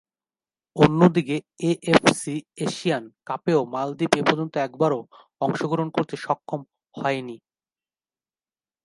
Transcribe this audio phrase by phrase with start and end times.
[0.75, 1.35] অন্যদিকে,
[1.69, 4.99] AFC Asian কাপেও মালদ্বীপ এপর্যন্ত একবারও
[5.41, 6.61] অংশগ্রহণ করতে সক্ষম
[6.95, 7.37] হয়নি।